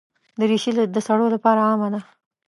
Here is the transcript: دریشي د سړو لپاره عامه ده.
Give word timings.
دریشي 0.39 0.71
د 0.95 0.97
سړو 1.07 1.25
لپاره 1.35 1.61
عامه 1.69 1.87
ده. 1.93 2.01